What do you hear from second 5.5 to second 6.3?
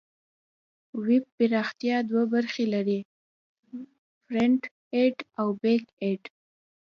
بیک اینډ.